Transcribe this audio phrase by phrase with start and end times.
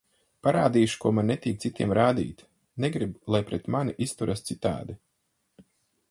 [0.45, 2.41] Parādīšu, ko man netīk citiem rādīt,
[2.85, 4.97] negribu, lai pret mani izturas citādi.